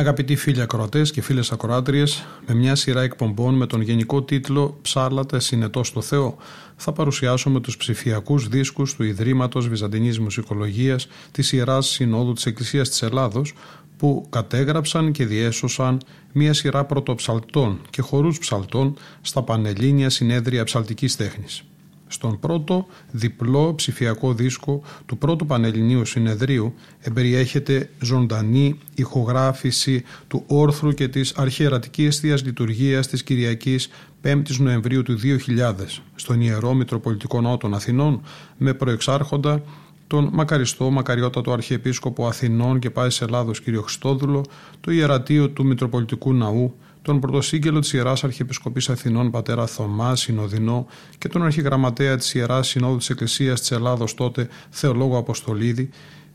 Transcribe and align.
Αγαπητοί 0.00 0.36
φίλοι 0.36 0.60
ακροατές 0.60 1.10
και 1.10 1.22
φίλες 1.22 1.52
ακροάτριες, 1.52 2.26
με 2.46 2.54
μια 2.54 2.74
σειρά 2.74 3.02
εκπομπών 3.02 3.54
με 3.54 3.66
τον 3.66 3.80
γενικό 3.80 4.22
τίτλο 4.22 4.78
Ψάλατε 4.82 5.40
συνετός 5.40 5.86
στο 5.86 6.00
Θεό, 6.00 6.36
θα 6.76 6.92
παρουσιάσουμε 6.92 7.60
τους 7.60 7.76
ψηφιακούς 7.76 8.48
δίσκους 8.48 8.94
του 8.94 9.02
Ιδρύματος 9.02 9.68
Βυζαντινής 9.68 10.18
Μουσικολογίας 10.18 11.08
της 11.30 11.52
Ιεράς 11.52 11.86
Συνόδου 11.86 12.32
της 12.32 12.46
Εκκλησίας 12.46 12.88
της 12.88 13.02
Ελλάδος, 13.02 13.54
που 13.96 14.26
κατέγραψαν 14.30 15.12
και 15.12 15.26
διέσωσαν 15.26 16.00
μια 16.32 16.52
σειρά 16.52 16.84
πρωτοψαλτών 16.84 17.80
και 17.90 18.02
χορούς 18.02 18.38
ψαλτών 18.38 18.96
στα 19.20 19.42
Πανελλήνια 19.42 20.10
Συνέδρια 20.10 20.64
Ψαλτικής 20.64 21.16
Τέχνης 21.16 21.64
στον 22.12 22.38
πρώτο 22.38 22.86
διπλό 23.10 23.74
ψηφιακό 23.74 24.32
δίσκο 24.34 24.82
του 25.06 25.18
πρώτου 25.18 25.46
Πανελληνίου 25.46 26.04
Συνεδρίου 26.04 26.74
εμπεριέχεται 27.00 27.90
ζωντανή 28.00 28.78
ηχογράφηση 28.94 30.04
του 30.28 30.42
όρθρου 30.46 30.92
και 30.92 31.08
της 31.08 31.32
αρχιερατικής 31.36 32.18
θείας 32.18 32.44
λειτουργίας 32.44 33.06
της 33.06 33.22
Κυριακής 33.22 33.88
5η 34.22 34.56
Νοεμβρίου 34.58 35.02
του 35.02 35.18
2000 35.22 35.72
στον 36.14 36.40
Ιερό 36.40 36.74
Μητροπολιτικό 36.74 37.40
Ναό 37.40 37.56
των 37.56 37.74
Αθηνών 37.74 38.20
με 38.56 38.74
τον 40.06 40.28
μακαριστό 40.32 40.90
μακαριότατο 40.90 41.52
Αρχιεπίσκοπο 41.52 42.26
Αθηνών 42.26 42.78
και 42.78 42.90
Πάσης 42.90 43.20
Ελλάδος 43.20 43.60
κ. 43.60 43.64
Χριστόδουλο, 43.82 44.44
το 44.80 44.90
ιερατείο 44.90 45.48
του 45.50 45.66
Μητροπολιτικού 45.66 46.34
Ναού, 46.34 46.74
τον 47.02 47.20
πρωτοσύγγελο 47.20 47.78
της 47.78 47.92
Ιεράς 47.92 48.24
Αρχιεπισκοπής 48.24 48.88
Αθηνών 48.88 49.30
πατέρα 49.30 49.66
Θωμά 49.66 50.16
Συνοδεινό 50.16 50.86
και 51.18 51.28
τον 51.28 51.42
αρχιγραμματέα 51.42 52.16
της 52.16 52.34
Ιεράς 52.34 52.68
Συνόδου 52.68 52.96
της 52.96 53.10
Εκκλησίας 53.10 53.60
της 53.60 53.70
Ελλάδος 53.70 54.14
τότε 54.14 54.48
Θεολόγο 54.70 55.18
Αποστολίδη 55.18 55.88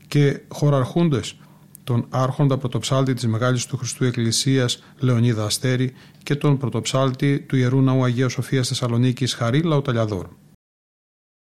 και 0.08 0.40
χωραρχούντες 0.48 1.36
τον 1.84 2.06
άρχοντα 2.10 2.58
πρωτοψάλτη 2.58 3.14
της 3.14 3.26
Μεγάλης 3.26 3.66
του 3.66 3.76
Χριστού 3.76 4.04
Εκκλησίας 4.04 4.82
Λεωνίδα 4.98 5.44
Αστέρη 5.44 5.92
και 6.22 6.34
τον 6.34 6.58
πρωτοψάλτη 6.58 7.40
του 7.40 7.56
Ιερού 7.56 7.82
Ναού 7.82 8.04
Αγίας 8.04 8.32
Σοφίας 8.32 8.68
Θεσσαλονίκης 8.68 9.34
Χαρίλα 9.34 9.82
Ταλιαδόρ. 9.82 10.26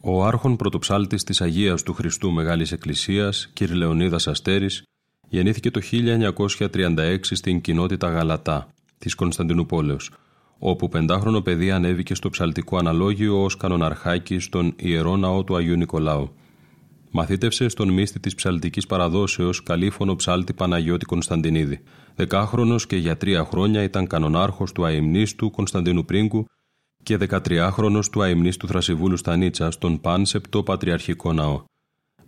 Ο 0.05 0.25
άρχον 0.25 0.57
πρωτοψάλτης 0.57 1.25
της 1.25 1.41
Αγίας 1.41 1.83
του 1.83 1.93
Χριστού 1.93 2.31
Μεγάλης 2.31 2.73
Εκκλησίας, 2.73 3.51
κ. 3.55 3.61
Λεωνίδας 3.61 4.27
Αστέρης, 4.27 4.83
γεννήθηκε 5.29 5.71
το 5.71 5.81
1936 5.81 7.35
στην 7.37 7.61
κοινότητα 7.61 8.09
Γαλατά, 8.09 8.69
της 9.03 9.15
Κωνσταντινούπολεως, 9.15 10.11
όπου 10.59 10.89
πεντάχρονο 10.89 11.41
παιδί 11.41 11.71
ανέβηκε 11.71 12.15
στο 12.15 12.31
ψαλτικό 12.31 12.77
αναλόγιο 12.77 13.43
ως 13.43 13.57
κανοναρχάκι 13.57 14.39
στον 14.39 14.75
ιερό 14.77 15.17
ναό 15.17 15.45
του 15.45 15.57
Αγίου 15.57 15.77
Νικολάου. 15.77 16.33
Μαθήτευσε 17.11 17.69
στον 17.69 17.89
μύστη 17.89 18.21
της 18.21 18.35
ψαλτικής 18.35 18.87
παραδόσεως 18.87 19.63
καλήφωνο 19.63 20.17
ψάλτη 20.17 20.53
Παναγιώτη 20.53 21.05
Κωνσταντινίδη. 21.05 21.81
Δεκάχρονος 22.15 22.87
και 22.87 22.97
για 22.97 23.17
τρία 23.17 23.45
χρόνια 23.45 23.83
ήταν 23.83 24.07
κανονάρχος 24.07 24.73
του 24.73 24.85
αιμνίστου 24.85 25.51
Κωνσταντίνου 25.51 26.05
Πρίγκου 26.05 26.47
και 27.03 27.19
13χρονο 27.29 28.01
του 28.13 28.23
αιμνίστου 28.23 28.67
Θρασιβούλου 28.67 29.17
Στανίτσα 29.17 29.71
στον 29.71 30.01
Πάνσεπτο 30.01 30.63
Πατριαρχικό 30.63 31.33
Ναό. 31.33 31.65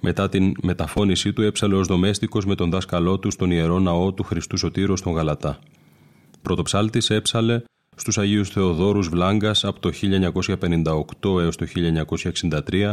Μετά 0.00 0.28
την 0.28 0.52
μεταφώνησή 0.62 1.32
του 1.32 1.42
έψαλε 1.42 1.74
ως 1.74 1.86
δομέστικος 1.86 2.46
με 2.46 2.54
τον 2.54 2.70
δάσκαλό 2.70 3.18
του 3.18 3.30
στον 3.30 3.50
ιερό 3.50 3.78
ναό 3.78 4.12
του 4.12 4.22
Χριστού 4.22 4.56
Σωτήρου 4.56 4.96
στον 4.96 5.12
Γαλατά. 5.12 5.58
Πρωτοψάλτης 6.44 7.10
έψαλε 7.10 7.62
στους 7.96 8.18
Αγίους 8.18 8.48
Θεοδόρους 8.48 9.08
Βλάγκας 9.08 9.64
από 9.64 9.80
το 9.80 9.90
1958 11.22 11.40
έως 11.40 11.56
το 11.56 11.66
1963 12.68 12.92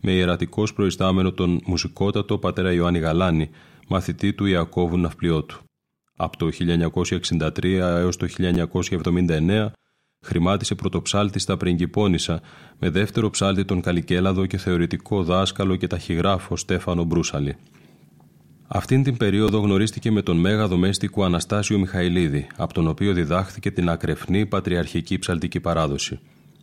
με 0.00 0.12
ιερατικός 0.12 0.72
προϊστάμενο 0.72 1.32
τον 1.32 1.60
μουσικότατο 1.64 2.38
πατέρα 2.38 2.72
Ιωάννη 2.72 2.98
Γαλάνη, 2.98 3.50
μαθητή 3.88 4.32
του 4.32 4.46
Ιακώβου 4.46 4.98
Ναυπλιώτου. 4.98 5.58
Από 6.16 6.36
το 6.36 6.48
1963 7.30 7.64
έως 7.78 8.16
το 8.16 8.26
1979 8.38 9.66
χρημάτισε 10.20 10.74
πρωτοψάλτη 10.74 11.38
στα 11.38 11.56
Πριγκυπώνησα 11.56 12.40
με 12.78 12.90
δεύτερο 12.90 13.30
ψάλτη 13.30 13.64
τον 13.64 13.80
Καλικέλαδο 13.80 14.46
και 14.46 14.56
θεωρητικό 14.56 15.22
δάσκαλο 15.22 15.76
και 15.76 15.86
ταχυγράφο 15.86 16.56
Στέφανο 16.56 17.04
Μπρούσαλη. 17.04 17.56
Αυτήν 18.72 19.02
την 19.02 19.16
περίοδο 19.16 19.58
γνωρίστηκε 19.58 20.10
με 20.10 20.22
τον 20.22 20.36
μέγα 20.36 20.66
δομέστικο 20.66 21.24
Αναστάσιο 21.24 21.78
Μιχαηλίδη, 21.78 22.46
από 22.56 22.72
τον 22.72 22.88
οποίο 22.88 23.12
διδάχθηκε 23.12 23.70
την 23.70 23.88
ακρεφνή 23.88 24.46
πατριαρχική 24.46 25.18
ψαλτική 25.18 25.60
παράδοση. 25.60 26.18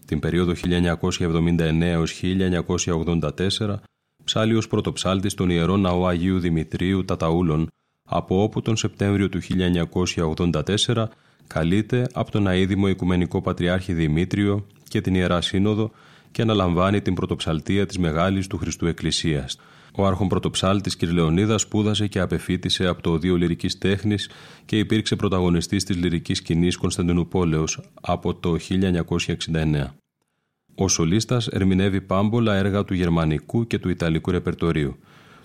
Την 0.06 0.19
περίοδο 0.19 0.53
1979 1.09 1.81
έως 1.81 2.22
1984 3.57 3.75
ψάλει 4.23 4.56
ως 4.56 4.68
πρωτοψάλτης 4.68 5.34
τον 5.34 5.50
Ιερό 5.50 5.78
Ναό 5.78 6.07
Αγίου 6.07 6.40
Δημητρίου 6.40 7.06
Ταταούλων, 7.06 7.68
από 8.09 8.44
όπου 8.44 8.62
τον 8.62 8.78
Σεπτέμβριο 8.78 9.29
του 9.29 9.39
1984 10.85 11.06
καλείται 11.47 12.07
από 12.13 12.31
τον 12.31 12.47
αίδημο 12.47 12.88
Οικουμενικό 12.88 13.41
Πατριάρχη 13.41 13.94
Δημήτριο 13.94 14.66
και 14.84 15.01
την 15.01 15.16
Ιερά 15.16 15.41
Σύνοδο 15.41 15.91
και 16.31 16.41
αναλαμβάνει 16.41 17.01
την 17.01 17.13
πρωτοψαλτία 17.13 17.85
της 17.85 17.97
Μεγάλης 17.97 18.47
του 18.47 18.57
Χριστού 18.57 18.85
Εκκλησίας, 18.88 19.57
ο 20.00 20.06
άρχον 20.06 20.28
πρωτοψάλτης 20.28 20.96
κ. 20.96 21.03
Λεωνίδας 21.03 21.62
σπούδασε 21.62 22.08
και 22.08 22.19
απεφύτησε 22.19 22.88
από 22.88 23.02
το 23.02 23.12
Οδείο 23.12 23.35
Λυρικής 23.35 23.78
Τέχνης 23.78 24.30
και 24.66 24.78
υπήρξε 24.78 25.16
πρωταγωνιστής 25.16 25.84
της 25.84 25.96
λυρικής 25.96 26.38
σκηνής 26.38 26.78
Κωνσταντινούπολεως 26.78 27.80
από 28.02 28.36
το 28.36 28.57
1969. 28.69 29.94
Ο 30.75 30.88
σολίστας 30.88 31.47
ερμηνεύει 31.47 32.02
πάμπολα 32.02 32.56
έργα 32.56 32.84
του 32.84 32.94
γερμανικού 32.94 33.68
και 33.68 33.80
του 33.80 33.90
ιταλικού 33.90 34.31
ρεπερτορίου. 34.31 34.97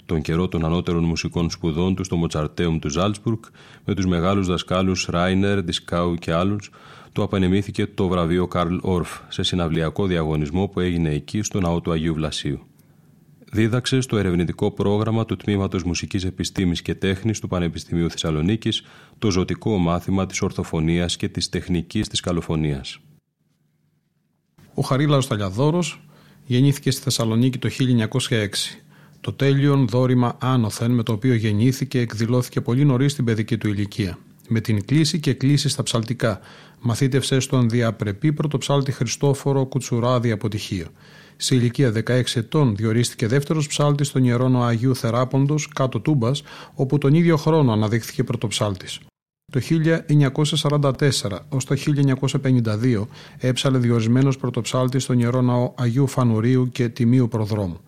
Τον 0.06 0.22
καιρό 0.22 0.48
των 0.48 0.64
ανώτερων 0.64 1.04
μουσικών 1.04 1.50
σπουδών 1.50 1.94
του 1.94 2.04
στο 2.04 2.16
Μοτσαρτέουμ 2.16 2.78
του 2.78 2.90
Ζάλτσμπουργκ, 2.90 3.42
με 3.84 3.94
τους 3.94 4.06
μεγάλους 4.06 4.46
δασκάλους 4.46 5.06
Ράινερ, 5.10 5.62
Δισκάου 5.62 6.14
και 6.14 6.32
άλλους, 6.32 6.70
του 7.12 7.22
απανεμήθηκε 7.22 7.86
το 7.86 8.08
βραβείο 8.08 8.46
Καρλ 8.46 8.76
Όρφ 8.80 9.18
σε 9.28 9.42
συναυλιακό 9.42 10.06
διαγωνισμό 10.06 10.66
που 10.66 10.80
έγινε 10.80 11.10
εκεί 11.10 11.42
στο 11.42 11.60
ναό 11.60 11.80
του 11.80 11.92
Αγίου 11.92 12.14
Βλασίου 12.14 12.66
δίδαξες 13.54 14.04
στο 14.04 14.16
ερευνητικό 14.16 14.70
πρόγραμμα 14.70 15.24
του 15.24 15.36
Τμήματος 15.36 15.82
Μουσικής 15.82 16.24
Επιστήμης 16.24 16.82
και 16.82 16.94
Τέχνης 16.94 17.40
του 17.40 17.48
Πανεπιστημίου 17.48 18.10
Θεσσαλονίκης 18.10 18.82
το 19.18 19.30
ζωτικό 19.30 19.78
μάθημα 19.78 20.26
της 20.26 20.42
ορθοφωνίας 20.42 21.16
και 21.16 21.28
της 21.28 21.48
τεχνικής 21.48 22.08
της 22.08 22.20
καλοφωνίας. 22.20 22.98
Ο 24.74 24.82
Χαρίλαος 24.82 25.26
Ταλιαδόρος 25.26 26.04
γεννήθηκε 26.46 26.90
στη 26.90 27.02
Θεσσαλονίκη 27.02 27.58
το 27.58 27.68
1906. 27.68 28.78
Το 29.20 29.32
τέλειον 29.32 29.88
δόρημα 29.88 30.36
άνωθεν 30.40 30.90
με 30.90 31.02
το 31.02 31.12
οποίο 31.12 31.34
γεννήθηκε 31.34 31.98
εκδηλώθηκε 31.98 32.60
πολύ 32.60 32.84
νωρίς 32.84 33.12
στην 33.12 33.24
παιδική 33.24 33.58
του 33.58 33.68
ηλικία. 33.68 34.18
Με 34.48 34.60
την 34.60 34.84
κλίση 34.84 35.20
και 35.20 35.32
κλίση 35.32 35.68
στα 35.68 35.82
ψαλτικά 35.82 36.40
μαθήτευσες 36.80 37.44
στον 37.44 37.68
διαπρεπή 37.68 38.32
πρωτοψάλτη 38.32 38.92
Χριστόφορο 38.92 39.66
Κουτσουράδη 39.66 40.30
Αποτυχίο. 40.30 40.86
Σε 41.42 41.54
ηλικία 41.54 41.92
16 42.06 42.22
ετών 42.34 42.76
διορίστηκε 42.76 43.26
δεύτερος 43.26 43.66
ψάλτης 43.66 44.06
στον 44.08 44.24
ιερόνο 44.24 44.62
Αγίου 44.62 44.96
Θεράποντος 44.96 45.68
κάτω 45.68 46.00
Τούμπας, 46.00 46.42
όπου 46.74 46.98
τον 46.98 47.14
ίδιο 47.14 47.36
χρόνο 47.36 47.72
αναδείχθηκε 47.72 48.24
πρωτοψάλτης. 48.24 49.00
Το 49.52 49.60
1944 49.60 51.46
ως 51.48 51.64
το 51.64 51.74
1952 51.74 53.08
έψαλε 53.38 53.78
διορισμένος 53.78 54.36
πρωτοψάλτης 54.36 55.02
στον 55.02 55.18
Ιερό 55.18 55.42
Ναό 55.42 55.72
Αγίου 55.76 56.06
Φανουρίου 56.06 56.68
και 56.72 56.88
Τιμίου 56.88 57.28
Προδρόμου. 57.28 57.80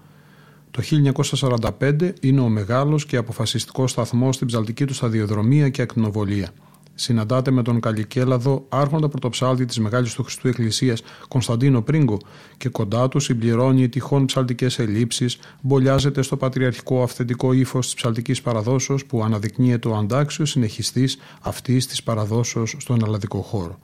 Το 0.71 0.83
1945 0.83 2.13
είναι 2.21 2.41
ο 2.41 2.49
μεγάλος 2.49 3.07
και 3.07 3.17
αποφασιστικός 3.17 3.91
σταθμός 3.91 4.35
στην 4.35 4.47
ψαλτική 4.47 4.85
του 4.85 4.95
σταδιοδρομία 4.95 5.69
και 5.69 5.83
ακτινοβολία. 5.83 6.49
Συναντάται 6.95 7.51
με 7.51 7.63
τον 7.63 7.81
Καλλικέλαδο, 7.81 8.67
άρχοντα 8.69 9.09
πρωτοψάλτη 9.09 9.65
της 9.65 9.79
Μεγάλης 9.79 10.15
του 10.15 10.23
Χριστού 10.23 10.49
Εκκλησίας 10.49 11.03
Κωνσταντίνο 11.29 11.83
Πρίγκο, 11.83 12.19
και 12.57 12.69
κοντά 12.69 13.09
του 13.09 13.21
συμπληρώνει 13.21 13.89
τυχόν 13.89 14.25
ψαλτικές 14.25 14.79
ελλείψεις, 14.79 15.39
μπολιάζεται 15.61 16.23
στο 16.23 16.37
πατριαρχικό 16.37 17.03
αυθεντικό 17.03 17.53
ύφος 17.53 17.85
της 17.85 17.95
ψαλτικής 17.95 18.43
παραδόσεως 18.43 19.07
που 19.07 19.25
αναδεικνύεται 19.25 19.89
ο 19.89 19.97
αντάξιος 19.97 20.51
συνεχιστής 20.51 21.19
αυτής 21.41 21.87
της 21.87 22.03
παραδόσεως 22.03 22.77
στον 22.79 23.03
ελλαδικό 23.05 23.41
χώρο. 23.41 23.79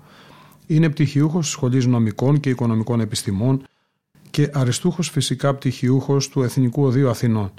Είναι 0.66 0.88
πτυχιούχος 0.88 1.44
της 1.44 1.52
Σχολής 1.52 1.86
Νομικών 1.86 2.40
και 2.40 2.50
Οικονομικών 2.50 3.00
Επιστημών 3.00 3.62
και 4.30 4.50
αριστούχος 4.52 5.10
φυσικά 5.10 5.54
πτυχιούχος 5.54 6.28
του 6.28 6.42
Εθνικού 6.42 6.84
Οδείου 6.84 7.08
Αθηνών. 7.08 7.52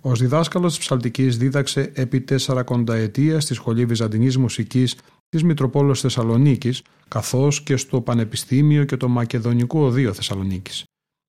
Ω 0.00 0.14
διδάσκαλος 0.14 0.70
της 0.70 0.78
ψαλτικής 0.78 1.36
δίδαξε 1.36 1.92
επί 1.94 2.20
τέσσερα 2.20 2.62
κονταετία 2.62 3.40
στη 3.40 3.54
Σχολή 3.54 3.84
Βυζαντινής 3.84 4.36
Μουσικής 4.36 4.96
της 5.28 5.42
Μητροπόλεως 5.42 6.00
Θεσσαλονίκης, 6.00 6.82
καθώς 7.08 7.62
και 7.62 7.76
στο 7.76 8.00
Πανεπιστήμιο 8.00 8.84
και 8.84 8.96
το 8.96 9.08
Μακεδονικό 9.08 9.80
Οδείο 9.80 10.12
Θεσσαλονίκης. 10.12 10.84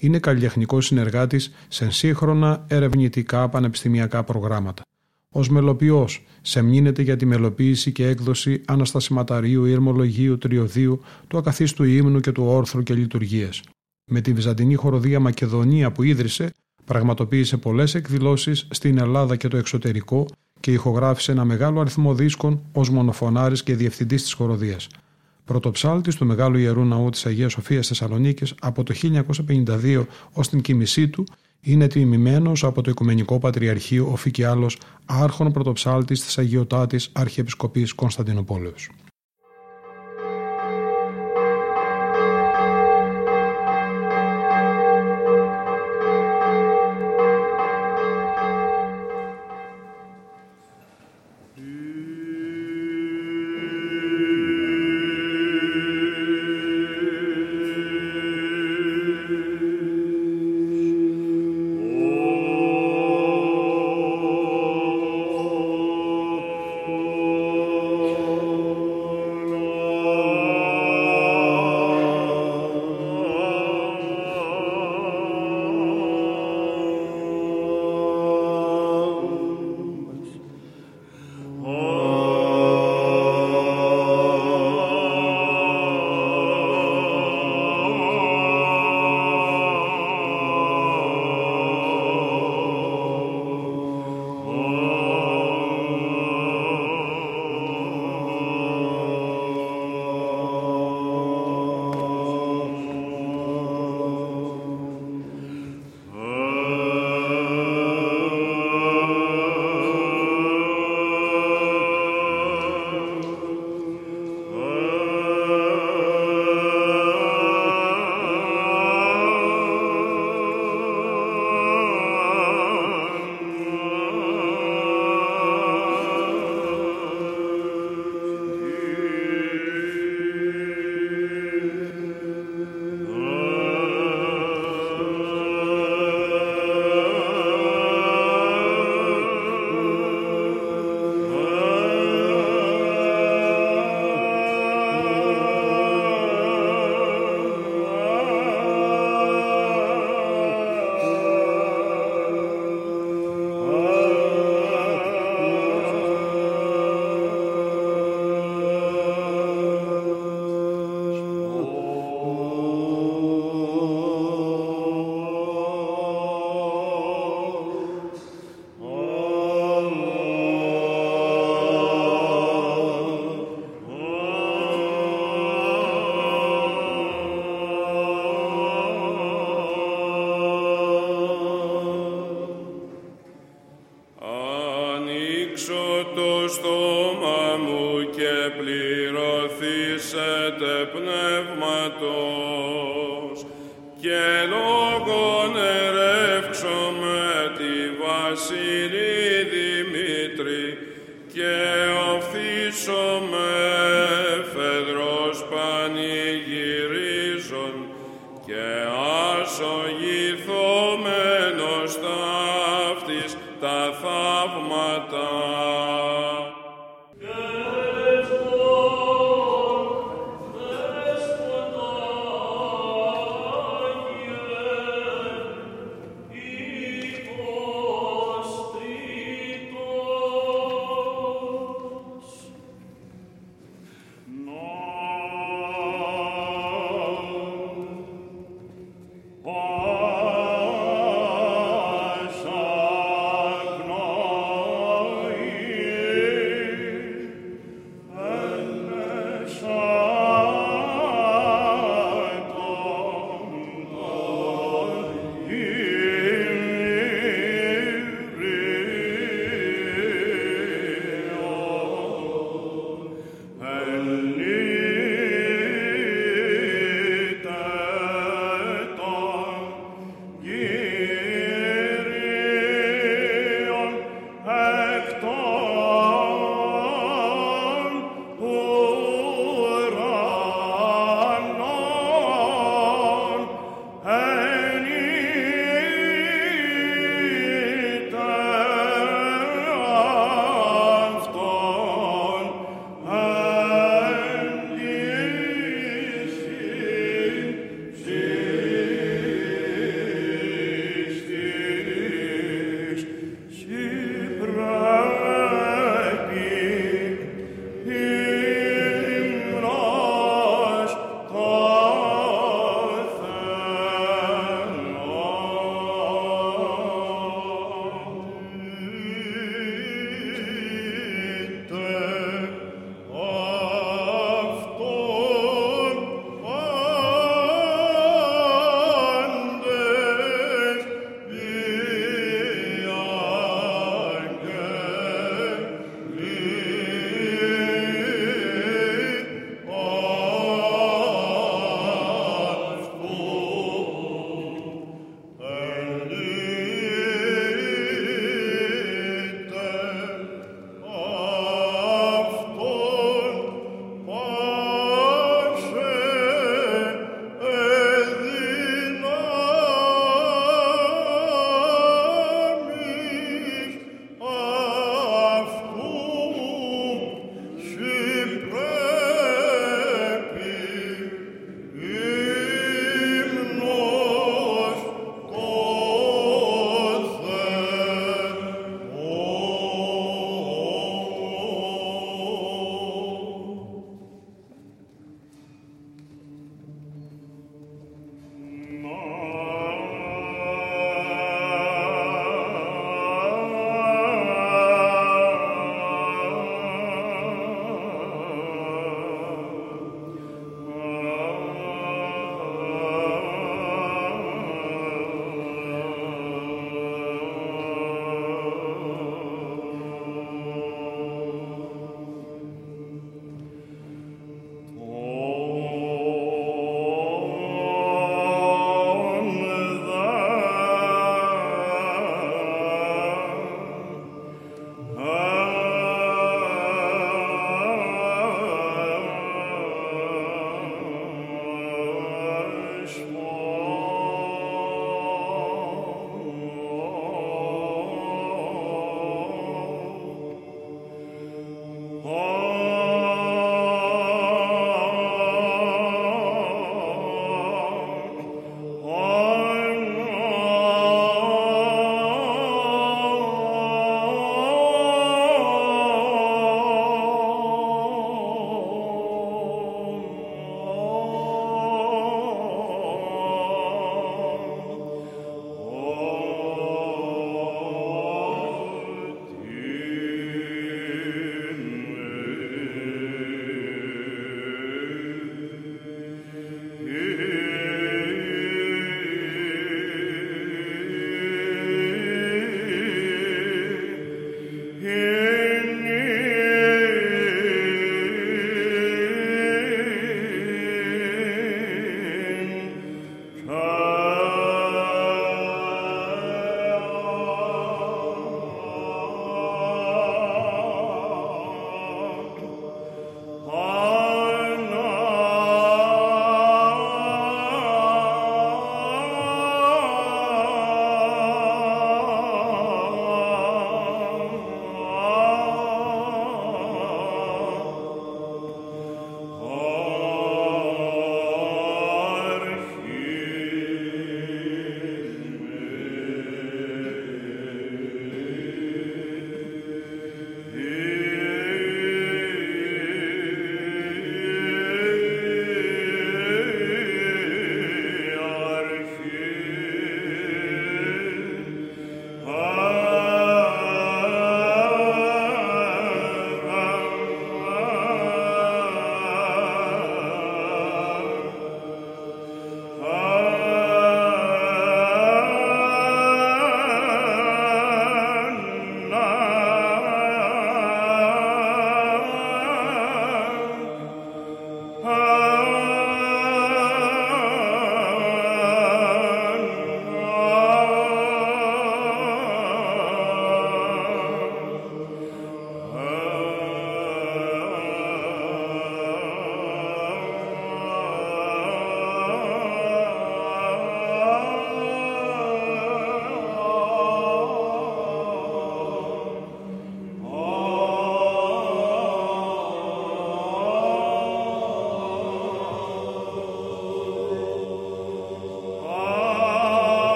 Είναι 0.00 0.18
καλλιτεχνικός 0.18 0.86
συνεργάτης 0.86 1.52
σε 1.68 1.90
σύγχρονα 1.90 2.64
ερευνητικά 2.68 3.48
πανεπιστημιακά 3.48 4.24
προγράμματα. 4.24 4.82
Ω 5.28 5.40
μελοποιός, 5.50 6.24
σεμνύνεται 6.42 7.02
για 7.02 7.16
τη 7.16 7.26
μελοποίηση 7.26 7.92
και 7.92 8.08
έκδοση 8.08 8.60
αναστασιματαρίου, 8.66 9.64
ηρμολογίου, 9.64 10.38
τριωδίου, 10.38 11.00
του 11.28 11.38
ακαθίστου 11.38 11.84
ύμνου 11.84 12.20
και 12.20 12.32
του 12.32 12.44
όρθρου 12.44 12.82
και 12.82 12.94
λειτουργίες. 12.94 13.62
Με 14.04 14.20
τη 14.20 14.32
Βυζαντινή 14.32 14.74
χοροδία 14.74 15.20
Μακεδονία 15.20 15.92
που 15.92 16.02
ίδρυσε, 16.02 16.52
Πραγματοποίησε 16.84 17.56
πολλές 17.56 17.94
εκδηλώσεις 17.94 18.66
στην 18.70 18.98
Ελλάδα 18.98 19.36
και 19.36 19.48
το 19.48 19.56
εξωτερικό 19.56 20.26
και 20.60 20.72
ηχογράφησε 20.72 21.32
ένα 21.32 21.44
μεγάλο 21.44 21.80
αριθμό 21.80 22.14
δίσκων 22.14 22.62
ως 22.72 22.90
μονοφωνάρης 22.90 23.62
και 23.62 23.74
διευθυντής 23.74 24.22
της 24.22 24.32
χοροδίας. 24.32 24.88
Πρωτοψάλτης 25.44 26.14
του 26.14 26.26
Μεγάλου 26.26 26.58
Ιερού 26.58 26.84
Ναού 26.84 27.10
της 27.10 27.26
Αγίας 27.26 27.52
Σοφίας 27.52 27.86
Θεσσαλονίκης 27.86 28.54
από 28.60 28.82
το 28.82 28.94
1952 28.94 30.06
ως 30.32 30.48
την 30.48 30.62
κοίμησή 30.62 31.08
του 31.08 31.24
είναι 31.60 31.86
τιμημένος 31.86 32.64
από 32.64 32.82
το 32.82 32.90
Οικουμενικό 32.90 33.38
Πατριαρχείο 33.38 34.08
ο 34.12 34.16
Φικιάλος 34.16 34.78
άρχον 35.04 35.52
πρωτοψάλτης 35.52 36.24
της 36.24 36.38
Αγιωτάτης 36.38 37.10
Αρχιεπισκοπής 37.12 37.92
Κωνσταντινοπόλεως. 37.92 38.88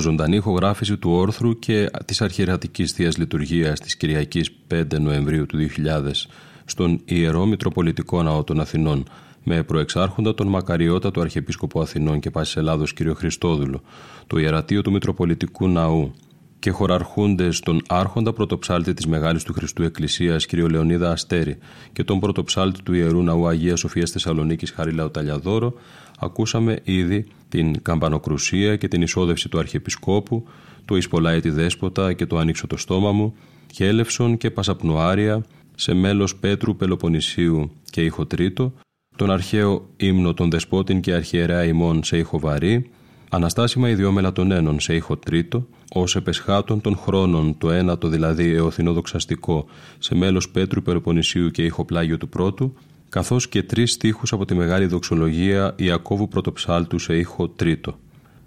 Ζωντανή 0.00 0.36
ηχογράφηση 0.36 0.96
του 0.96 1.10
όρθρου 1.10 1.58
και 1.58 1.90
της 2.04 2.20
αρχιερατικής 2.20 2.92
Θείας 2.92 3.18
Λειτουργίας 3.18 3.80
της 3.80 3.96
Κυριακής 3.96 4.50
5 4.74 4.82
Νοεμβρίου 5.00 5.46
του 5.46 5.58
2000 5.58 6.26
στον 6.64 7.00
Ιερό 7.04 7.46
Μητροπολιτικό 7.46 8.22
Ναό 8.22 8.44
των 8.44 8.60
Αθηνών 8.60 9.04
με 9.44 9.62
προεξάρχοντα 9.62 10.34
τον 10.34 10.46
μακαριότατο 10.48 11.20
Αρχιεπίσκοπο 11.20 11.80
Αθηνών 11.80 12.20
και 12.20 12.30
Πάσης 12.30 12.56
Ελλάδος 12.56 12.92
κ. 12.92 12.98
Χριστόδουλο, 13.14 13.82
το 14.26 14.38
Ιερατείο 14.38 14.82
του 14.82 14.90
Μητροπολιτικού 14.90 15.68
Ναού 15.68 16.12
και 16.58 16.70
χωραρχούντε 16.70 17.50
στον 17.50 17.82
Άρχοντα 17.88 18.32
Πρωτοψάλτη 18.32 18.94
της 18.94 19.06
Μεγάλης 19.06 19.42
του 19.42 19.52
Χριστού 19.52 19.82
Εκκλησίας 19.82 20.46
κ. 20.46 20.52
Λεωνίδα 20.52 21.10
Αστέρη 21.10 21.58
και 21.92 22.04
τον 22.04 22.20
Πρωτοψάλτη 22.20 22.82
του 22.82 22.94
Ιερού 22.94 23.22
Ναού 23.22 23.46
Αγίας 23.48 23.78
Σοφίας 23.78 24.10
Θεσσαλονίκης 24.10 24.70
Χαρίλαου 24.70 25.10
Ταλιαδόρο, 25.10 25.74
ακούσαμε 26.20 26.78
ήδη 26.82 27.26
την 27.48 27.82
καμπανοκρουσία 27.82 28.76
και 28.76 28.88
την 28.88 29.02
εισόδευση 29.02 29.48
του 29.48 29.58
Αρχιεπισκόπου, 29.58 30.44
το 30.84 30.96
Ισπολάιτη 30.96 31.50
Δέσποτα 31.50 32.12
και 32.12 32.26
το 32.26 32.38
Ανοίξω 32.38 32.66
το 32.66 32.76
στόμα 32.76 33.12
μου, 33.12 33.34
Χέλευσον 33.74 34.36
και 34.36 34.50
Πασαπνουάρια, 34.50 35.44
σε 35.74 35.94
μέλος 35.94 36.36
Πέτρου 36.36 36.76
Πελοποννησίου 36.76 37.70
και 37.90 38.04
ήχο 38.04 38.26
τρίτο, 38.26 38.72
τον 39.16 39.30
αρχαίο 39.30 39.88
ύμνο 39.96 40.34
των 40.34 40.50
Δεσπότην 40.50 41.00
και 41.00 41.12
αρχιερέα 41.12 41.64
ημών 41.64 42.04
σε 42.04 42.18
ήχο 42.18 42.38
βαρύ, 42.38 42.90
αναστάσιμα 43.30 43.88
ιδιόμελα 43.88 44.32
των 44.32 44.50
ένων 44.50 44.80
σε 44.80 44.94
ήχο 44.94 45.16
τρίτο, 45.16 45.66
ως 45.92 46.16
επεσχάτων 46.16 46.80
των 46.80 46.96
χρόνων 46.96 47.58
το 47.58 47.70
ένατο 47.70 48.08
δηλαδή 48.08 48.52
εωθινό 48.52 48.92
δοξαστικό 48.92 49.66
σε 49.98 50.14
μέλος 50.14 50.50
Πέτρου 50.50 50.82
Πελοποννησίου 50.82 51.50
και 51.50 51.64
ήχο 51.64 51.84
πλάγιο 51.84 52.18
του 52.18 52.28
πρώτου, 52.28 52.74
καθώς 53.10 53.48
και 53.48 53.62
τρεις 53.62 53.92
στίχους 53.92 54.32
από 54.32 54.44
τη 54.44 54.54
Μεγάλη 54.54 54.86
Δοξολογία 54.86 55.74
Ιακώβου 55.76 56.28
Πρωτοψάλτου 56.28 56.98
σε 56.98 57.16
ήχο 57.16 57.48
τρίτο. 57.48 57.98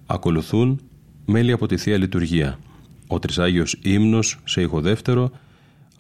Ακολουθούν 0.06 0.80
μέλη 1.26 1.52
από 1.52 1.66
τη 1.68 1.78
Θεία 1.78 1.98
Λειτουργία, 1.98 2.60
ο 3.08 3.20
Τρισάγιος 3.20 3.80
Ύμνος 3.82 4.40
σε 4.44 4.62
ήχο 4.62 4.82
δεύτερο, 4.82 5.32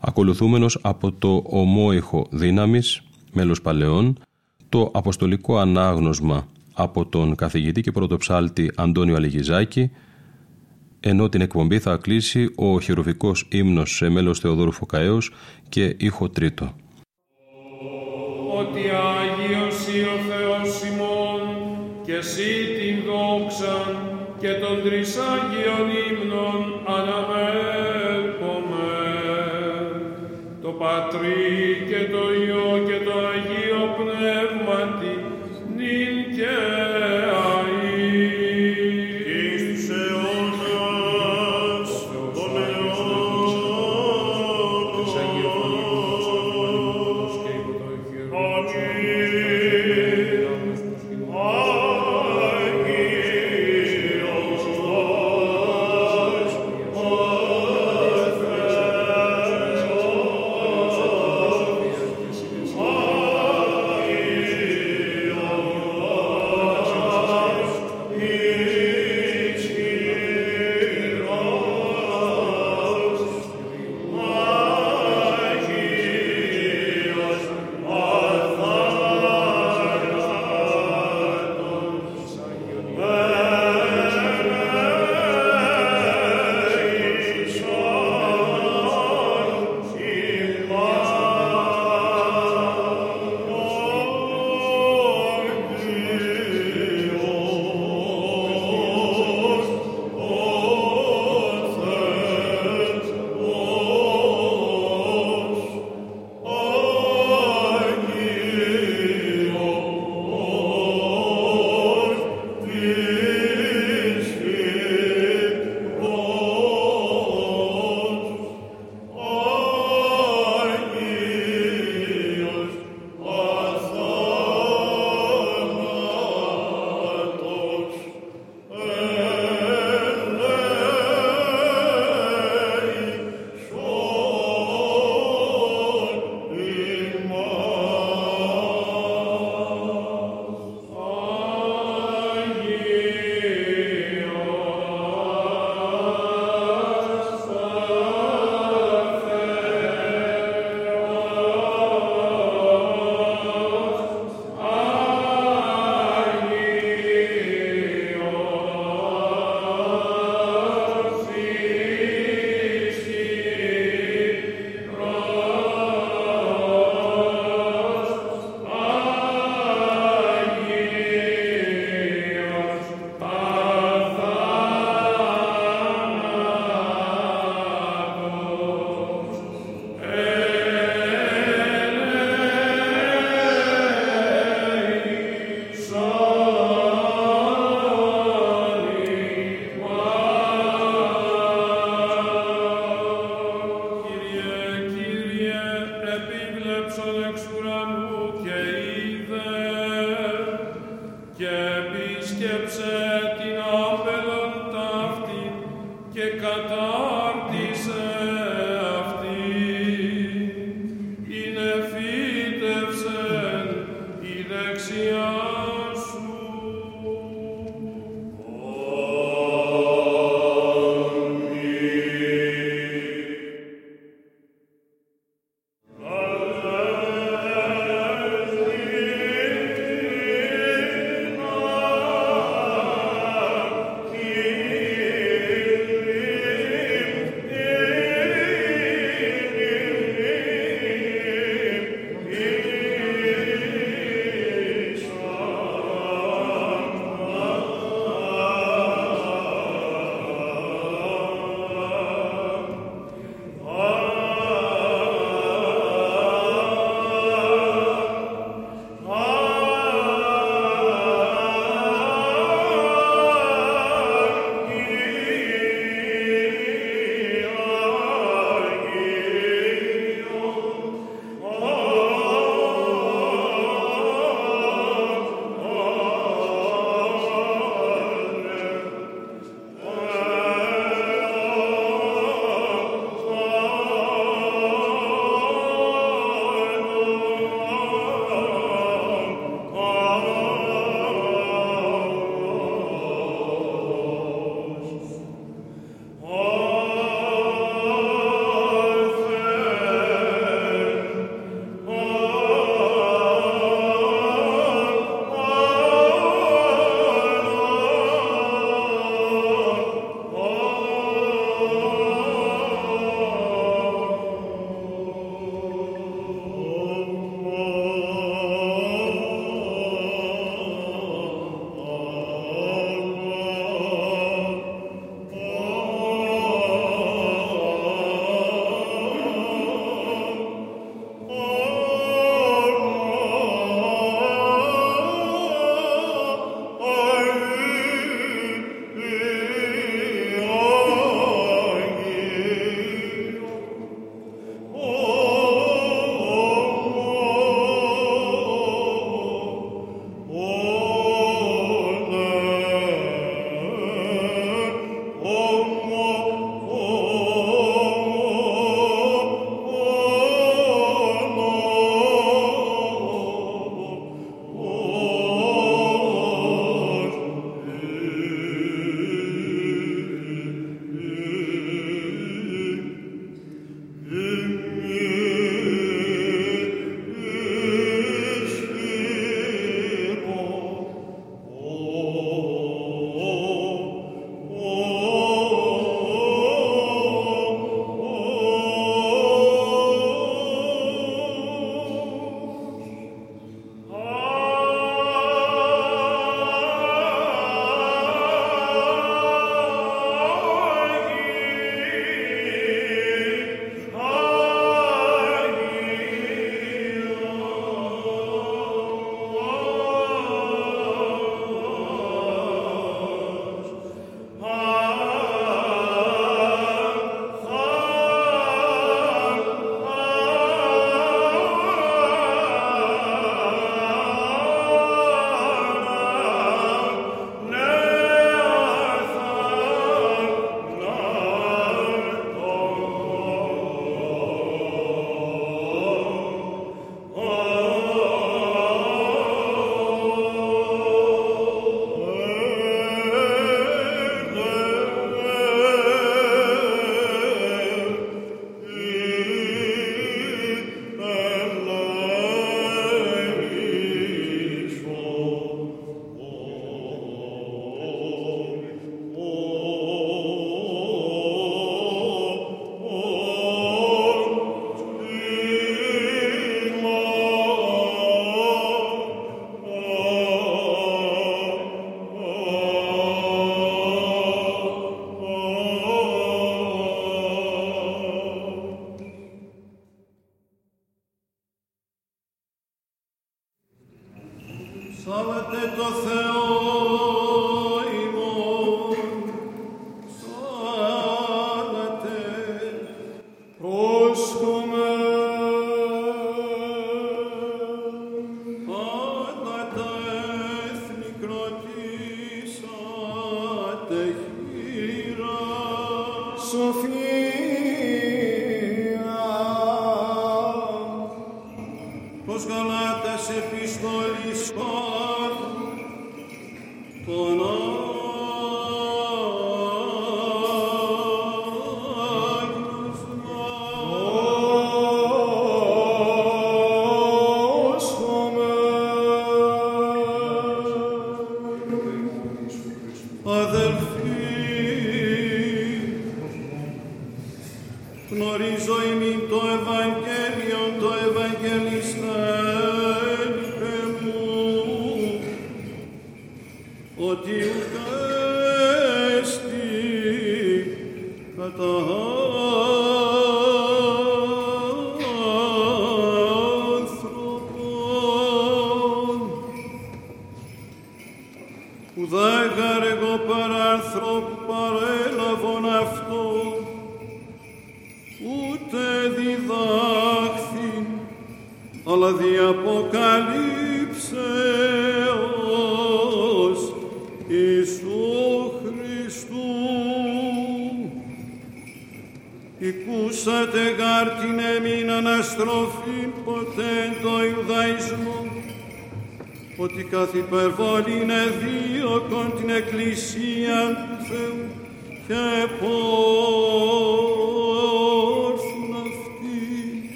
ακολουθούμενος 0.00 0.78
από 0.82 1.12
το 1.12 1.42
ομόηχο 1.46 2.26
δύναμης, 2.30 3.02
μέλος 3.32 3.62
παλαιών, 3.62 4.18
το 4.68 4.90
αποστολικό 4.94 5.58
ανάγνωσμα 5.58 6.46
από 6.72 7.06
τον 7.06 7.34
καθηγητή 7.34 7.80
και 7.80 7.92
πρωτοψάλτη 7.92 8.72
Αντώνιο 8.76 9.16
Αλιγιζάκη, 9.16 9.90
ενώ 11.00 11.28
την 11.28 11.40
εκπομπή 11.40 11.78
θα 11.78 11.96
κλείσει 11.96 12.50
ο 12.54 12.80
χειροβικός 12.80 13.46
ύμνος 13.50 13.96
σε 13.96 14.08
μέλος 14.08 14.38
Θεοδόρου 14.38 14.72
Φωκαέως 14.72 15.30
και 15.68 15.96
ήχο 15.98 16.28
τρίτο. 16.28 16.74
Ότι 18.74 18.88
Άγιος 19.20 19.80
ο 20.14 20.16
Θεός 20.28 20.70
ημών 20.90 21.42
και 22.04 22.14
εσύ 22.14 22.52
την 22.76 22.96
δόξαν 23.06 23.90
και 24.40 24.52
των 24.62 24.82
τρισάγιων 24.84 25.86
ύμνων 26.08 26.60
αναβέλπομαι. 26.96 28.92
Το 30.62 30.70
Πατρί 30.82 31.86
και 31.88 32.00
το 32.12 32.22
Υιό 32.42 32.70
και 32.88 32.91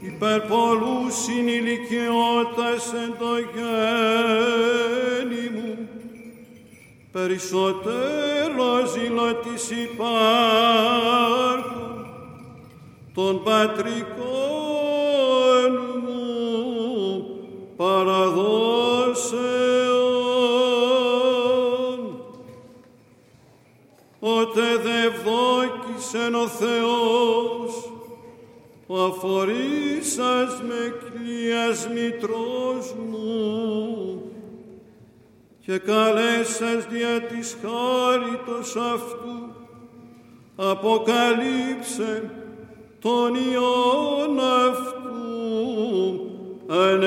υπέρ 0.00 0.40
πολλούς 0.40 1.14
συνηλικιώτας 1.24 2.92
εν 2.92 3.14
το 3.18 3.32
γέννη 3.54 5.46
μου. 5.54 5.72
Περισσότερο 7.12 8.86
ζηλωτής 8.92 9.70
υπάρχω 9.70 10.14
των 13.14 13.42
πατρικών 13.42 14.13
Θεός, 26.58 27.92
ο 28.86 29.02
αφορήσας 29.02 30.62
με 30.62 30.94
κλίας 31.04 31.88
μητρός 31.94 32.94
μου, 33.10 34.22
και 35.60 35.78
καλέσας 35.78 36.86
δια 36.90 37.20
της 37.22 37.56
χάριτος 37.62 38.76
αυτού, 38.76 39.54
αποκαλύψε 40.56 42.30
τον 43.00 43.34
Υιόν 43.34 44.38
αυτού 44.40 45.04
εν 46.68 47.02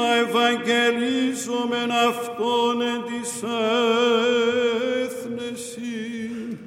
να 0.00 0.16
ευαγγελίζομεν 0.16 1.90
Αυτόν 2.08 2.80
εν 2.80 3.02
της 3.04 3.42
έθνεση, 5.02 6.58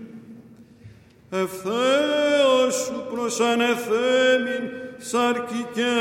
ευθέως 1.29 2.75
σου 2.75 3.05
προσανεθέμην 3.13 4.63
σάρκη 4.97 5.67
και 5.73 5.91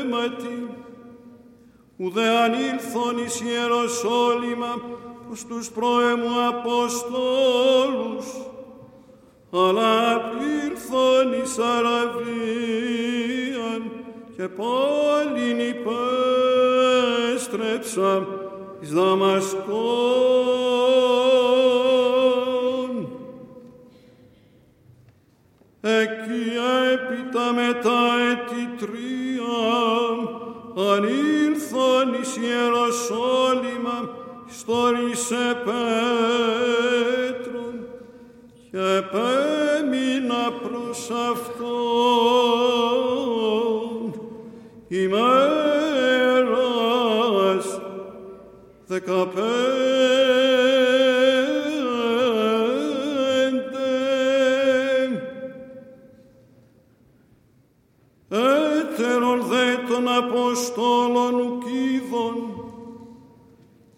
αίματι, 0.00 0.68
ουδέ 1.96 2.28
ανήλθον 2.28 3.18
εις 3.24 3.40
Ιεροσόλυμα 3.40 4.80
προς 5.26 5.46
τους 5.46 5.70
πρώεμου 5.70 6.46
Αποστόλους, 6.48 8.26
αλλά 9.50 10.14
απήλθον 10.14 11.32
εις 11.42 11.58
Αραβίαν 11.58 12.82
και 14.36 14.48
πάλιν 14.48 15.58
υπέστρεψα 17.34 18.26
εις 18.80 18.92
Δαμασκόν. 18.92 20.22
Εκεί 25.80 26.44
έπειτα 26.92 27.52
μετά 27.52 28.00
έτη 28.30 28.62
τρία 28.84 29.22
ανήλθον 30.92 32.14
εις 32.20 32.36
Ιεροσόλυμα 32.36 33.98
στόρισε 34.48 35.62
Πέτρον 35.64 36.96
και 38.70 38.78
επέμεινα 38.78 40.44
προς 40.62 41.10
Αυτόν 41.30 42.52
ημέρας 44.92 46.60
δεκαπέντε 48.86 49.52
έτερον 58.28 59.40
δε 59.42 59.76
των 59.88 60.08
Αποστόλων 60.08 61.34
ουκίδων 61.34 62.34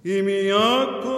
ημιάκοβο 0.03 1.14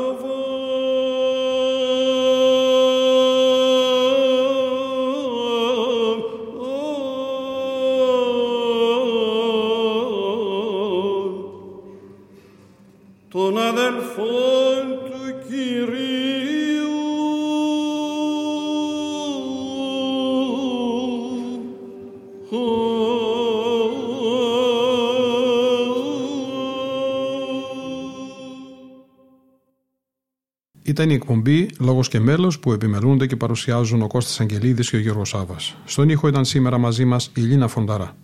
Ήταν 30.97 31.11
η 31.11 31.15
εκπομπή 31.15 31.69
Λόγος 31.81 32.09
και 32.09 32.21
Μέλος 32.21 32.59
που 32.59 32.73
επιμελούνται 32.73 33.27
και 33.27 33.37
παρουσιάζουν 33.37 34.03
ο 34.03 34.07
Κώστας 34.07 34.41
Αγγελίδης 34.41 34.91
και 34.91 34.97
ο 34.97 34.99
Γιώργος 34.99 35.29
Σάβας. 35.29 35.77
Στον 35.85 36.09
ήχο 36.09 36.29
ήταν 36.29 36.45
σήμερα 36.45 36.79
μαζί 36.79 37.05
μας 37.05 37.31
η 37.37 37.41
Λίνα 37.41 37.69
Φονταρά. 37.69 38.17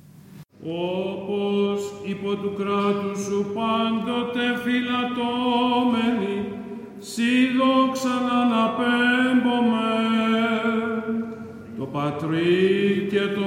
όπως 0.63 1.81
υπό 2.05 2.35
του 2.35 2.53
κράτους 2.57 3.25
σου 3.25 3.47
πάντοτε 3.55 4.45
φυλατώμενοι, 4.63 6.37
σύ 6.99 7.33
δόξαν 7.59 8.25
αναπέμπομε. 8.43 9.93
Το 11.79 11.85
Πατρί 11.85 13.07
και 13.11 13.21
το 13.21 13.47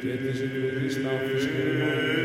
και 0.00 0.12
της 0.22 0.40
εκλογής 0.40 0.94
τάφης 1.02 1.44
και 1.52 1.60
ρημάτων 1.66 2.24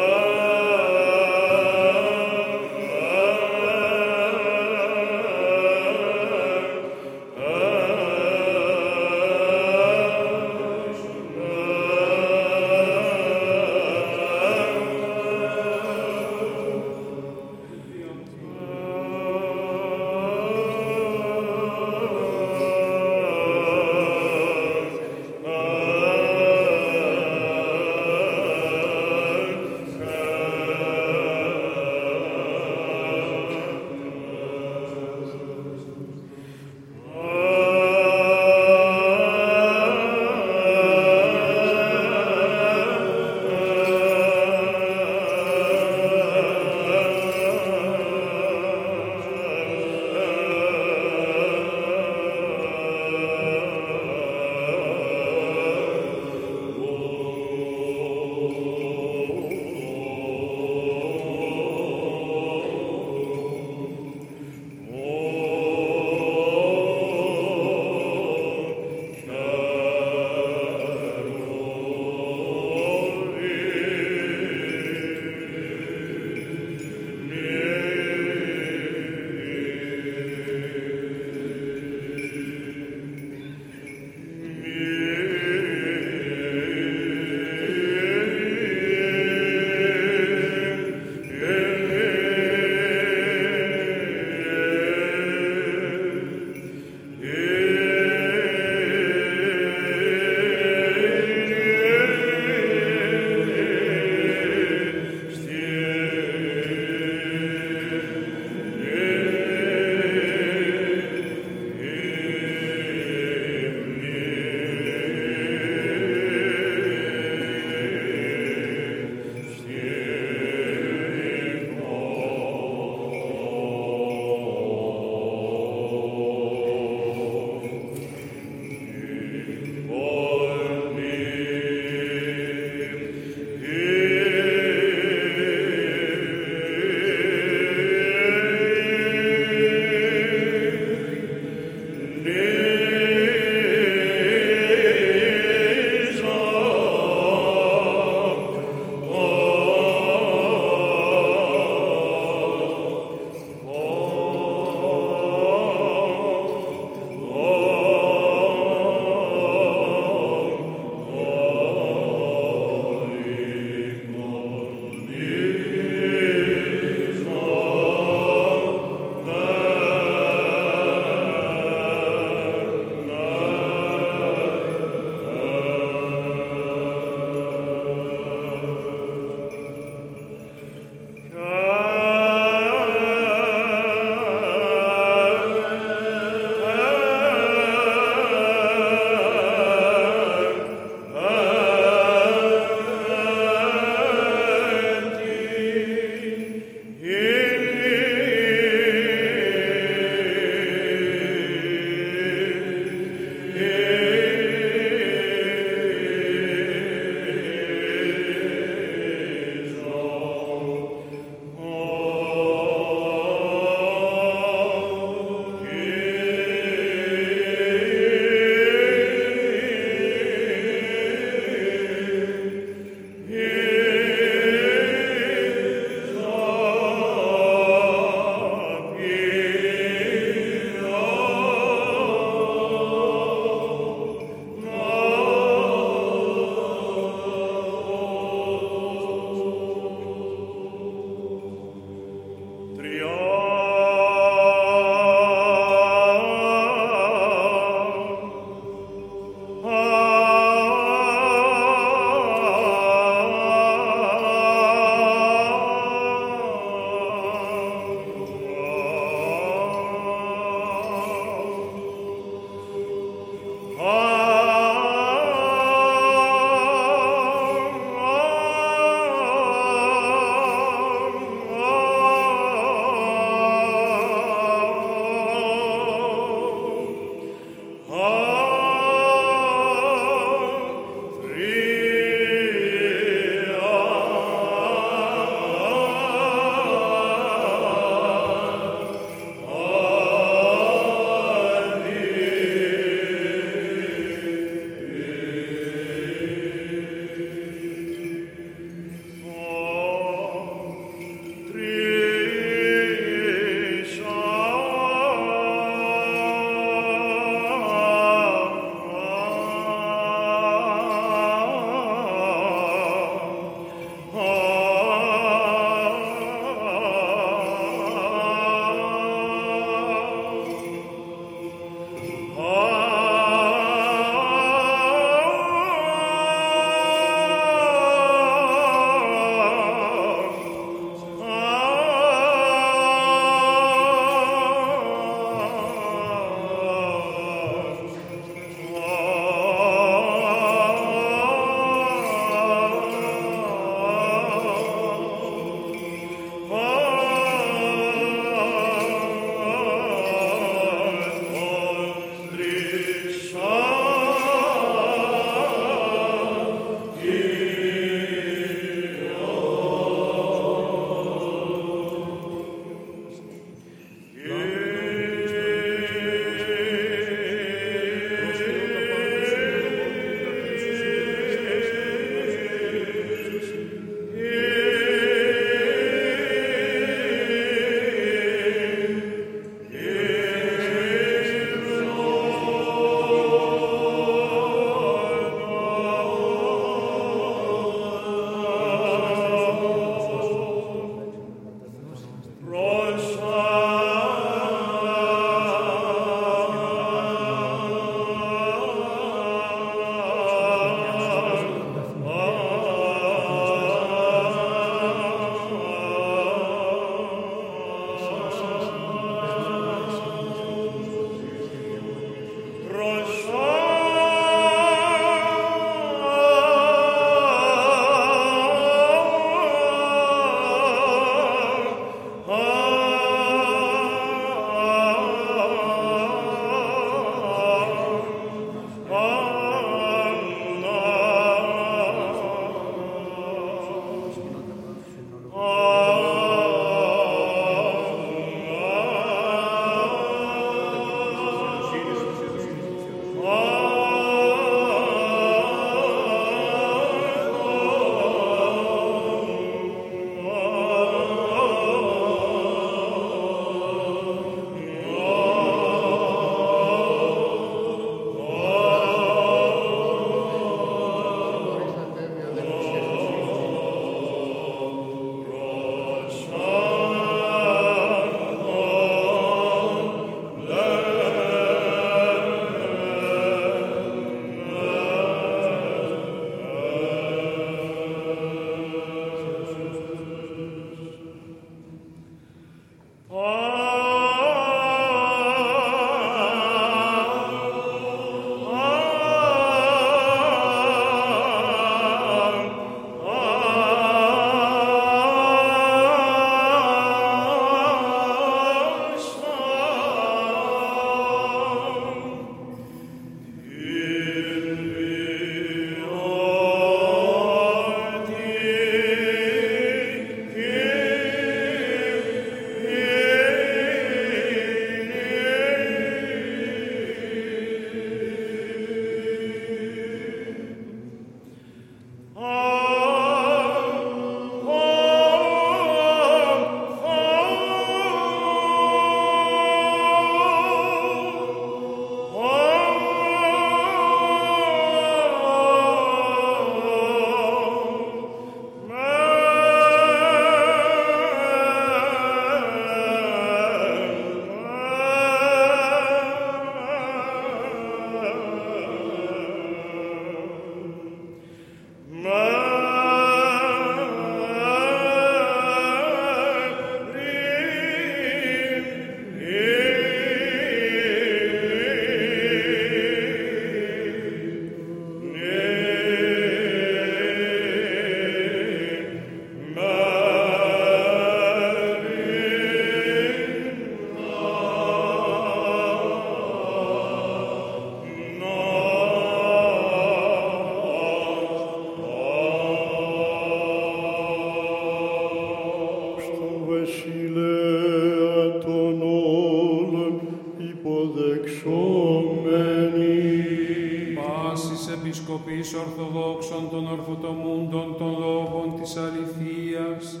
Ορθοδόξων 596.82 597.00
των 597.00 597.16
Ορθοτομούντων 597.16 597.76
των 597.78 597.90
Λόγων 597.98 598.60
της 598.60 598.76
Αληθείας, 598.76 600.00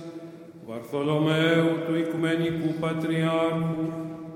Βαρθολομαίου 0.66 1.70
του 1.86 1.94
Οικουμενικού 1.96 2.74
Πατριάρχου, 2.80 3.84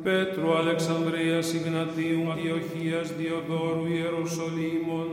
Πέτρου 0.02 0.56
Αλεξανδρίας 0.56 1.52
Ιγνατίου 1.52 2.30
Αντιοχίας 2.32 3.12
Διοδόρου 3.18 3.86
Ιεροσολύμων, 3.86 5.08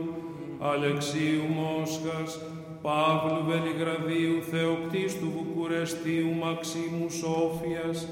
Αλεξίου 0.58 1.46
Μόσχας, 1.58 2.40
Παύλου 2.82 3.42
Βελιγραδίου 3.48 4.36
Θεοκτίστου 4.50 5.28
Βουκουρεστίου 5.34 6.30
Μαξίμου 6.42 7.10
Σόφιας, 7.20 8.08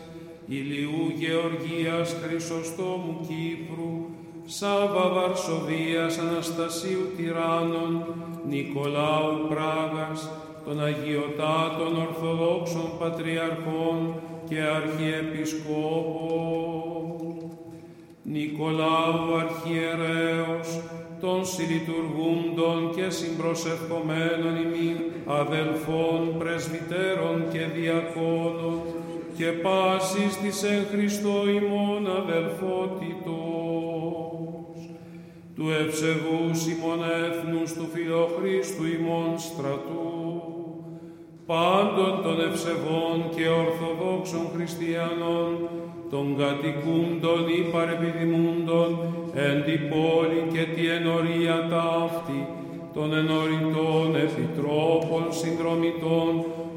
Ηλιού 0.47 1.03
Γεωργίας 1.21 2.17
Χρυσοστόμου 2.23 3.15
Κύπρου, 3.29 3.93
Σάβα 4.59 5.07
Βαρσοβίας 5.09 6.19
Αναστασίου 6.19 7.07
Τυράννων, 7.17 8.05
Νικολάου 8.49 9.47
Πράγας, 9.49 10.31
των 10.65 10.85
Αγιοτάτων 10.85 11.97
Ορθοδόξων 12.07 12.91
Πατριαρχών 12.99 14.15
και 14.49 14.61
Αρχιεπισκόπων, 14.61 17.05
Νικολάου 18.23 19.35
Αρχιερέως, 19.43 20.81
των 21.21 21.47
συλλειτουργούντων 21.47 22.95
και 22.95 23.11
συμπροσευχομένων 23.11 24.57
ημίν 24.65 24.97
αδελφών, 25.27 26.39
πρεσβυτέρων 26.39 27.45
και 27.53 27.67
διακόνων 27.75 28.81
και 29.37 29.47
πάσης 29.47 30.37
της 30.37 30.63
εν 30.63 30.87
Χριστώ 30.91 31.49
ημών 31.49 32.07
αδελφότητος, 32.21 33.52
του 35.63 35.71
ευσεβούς 35.87 36.59
ημών 36.73 37.01
έθνους 37.27 37.73
του 37.73 37.87
Φιλοχρίστου 37.93 38.85
ημών 38.97 39.31
στρατού, 39.47 40.11
πάντων 41.47 42.13
των 42.25 42.37
ευσεβών 42.49 43.17
και 43.35 43.45
ορθοδόξων 43.63 44.45
χριστιανών, 44.55 45.51
των 46.11 46.27
κατοικούντων 46.41 47.43
ή 47.59 47.61
παρεπιδημούντων, 47.73 48.89
εν 49.47 49.57
τη 49.67 49.77
πόλη 49.93 50.41
και 50.53 50.65
τη 50.75 50.83
ενορία 50.97 51.57
ταύτη, 51.73 52.41
των 52.95 53.09
ενωρητών 53.21 54.09
επιτρόπων 54.27 55.25
συνδρομητών, 55.41 56.33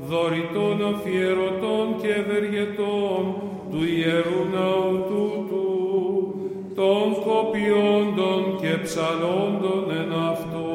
δωρητών 0.09 0.77
αφιερωτών 0.91 1.85
και 2.01 2.11
ευεργετών 2.21 3.23
του 3.71 3.81
Ιερού 3.97 4.41
Ναού 4.53 4.93
τούτου, 5.09 5.74
των 6.75 7.13
κοπιόντων 7.23 8.57
και 8.61 8.77
ψαλόντων 8.83 9.85
εν 9.89 10.13
αυτό. 10.31 10.69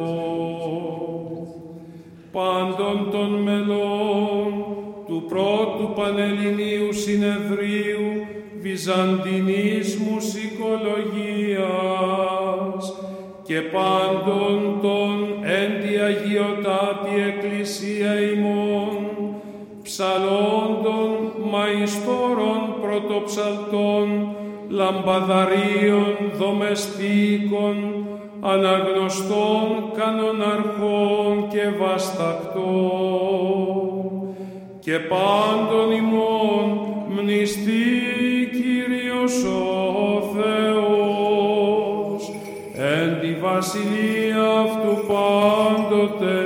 Πάντων 2.32 3.11
των 3.11 3.42
μελών 3.42 4.64
του 5.07 5.24
πρώτου 5.28 5.92
Πανελληνίου 5.94 6.92
Συνεδρίου 6.92 8.26
Βυζαντινής 8.61 9.96
Μουσικολογίας 9.96 12.94
και 13.42 13.61
πάντων 13.61 14.78
των 14.82 15.26
εν 15.42 15.80
τη 15.80 15.96
Αγιοτάτη 15.96 17.20
Εκκλησία 17.28 18.20
ημών, 18.20 19.11
ψαλόντων, 19.82 21.32
μαϊστόρων, 21.51 22.74
πρωτοψαλτών, 22.80 24.34
λαμπαδαρίων, 24.71 26.16
δομεστίκων, 26.39 28.05
αναγνωστών, 28.41 29.93
κανοναρχών 29.97 31.49
και 31.49 31.68
βαστακτών. 31.79 32.71
Και 34.81 34.99
πάντων 34.99 35.91
ημών 35.93 36.81
μνηστή 37.09 38.11
Κύριος 38.53 39.45
ο 39.45 40.23
Θεός, 40.35 42.21
εν 42.75 43.21
τη 43.21 43.33
βασιλεία 43.41 44.49
αυτού 44.64 44.93
πάντοτε 45.07 46.39